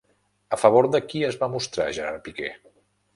A 0.55 0.57
favor 0.61 0.87
de 0.95 1.01
qui 1.11 1.21
es 1.27 1.37
va 1.43 1.49
mostrar 1.57 1.87
Gerard 1.99 2.25
Piqué? 2.29 2.49